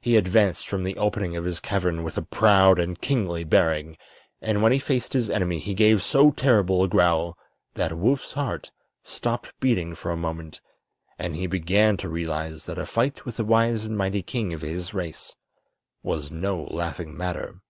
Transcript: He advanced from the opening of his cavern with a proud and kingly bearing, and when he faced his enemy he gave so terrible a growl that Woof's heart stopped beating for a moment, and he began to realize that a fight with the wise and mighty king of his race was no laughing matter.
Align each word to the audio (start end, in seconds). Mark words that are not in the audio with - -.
He 0.00 0.16
advanced 0.16 0.68
from 0.68 0.84
the 0.84 0.96
opening 0.96 1.34
of 1.34 1.42
his 1.44 1.58
cavern 1.58 2.04
with 2.04 2.16
a 2.16 2.22
proud 2.22 2.78
and 2.78 3.00
kingly 3.00 3.42
bearing, 3.42 3.98
and 4.40 4.62
when 4.62 4.70
he 4.70 4.78
faced 4.78 5.12
his 5.12 5.28
enemy 5.28 5.58
he 5.58 5.74
gave 5.74 6.04
so 6.04 6.30
terrible 6.30 6.84
a 6.84 6.88
growl 6.88 7.36
that 7.74 7.98
Woof's 7.98 8.34
heart 8.34 8.70
stopped 9.02 9.52
beating 9.58 9.96
for 9.96 10.12
a 10.12 10.16
moment, 10.16 10.60
and 11.18 11.34
he 11.34 11.48
began 11.48 11.96
to 11.96 12.08
realize 12.08 12.66
that 12.66 12.78
a 12.78 12.86
fight 12.86 13.24
with 13.24 13.38
the 13.38 13.44
wise 13.44 13.84
and 13.84 13.98
mighty 13.98 14.22
king 14.22 14.52
of 14.54 14.62
his 14.62 14.94
race 14.94 15.34
was 16.00 16.30
no 16.30 16.62
laughing 16.70 17.16
matter. 17.16 17.60